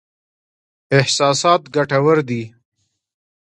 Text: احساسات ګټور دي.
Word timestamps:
احساسات 0.99 1.61
ګټور 1.75 2.17
دي. 2.29 2.43